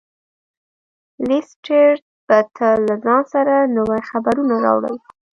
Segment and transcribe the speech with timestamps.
[1.27, 4.95] لیسټرډ به تل له ځان سره نوي خبرونه راوړل.